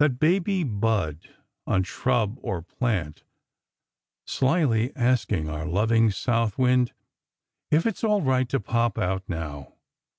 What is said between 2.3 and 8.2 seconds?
or plant, shyly asking our loving South Wind if it's all